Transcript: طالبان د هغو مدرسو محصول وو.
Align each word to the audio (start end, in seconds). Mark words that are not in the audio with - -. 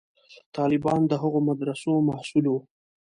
طالبان 0.55 1.01
د 1.07 1.13
هغو 1.21 1.39
مدرسو 1.49 1.91
محصول 2.09 2.45
وو. 2.49 2.59